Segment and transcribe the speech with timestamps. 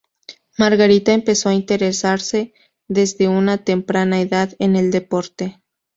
[0.57, 2.55] Margarita empezó a interesarse
[2.87, 5.61] desde una temprana edad en el deporte.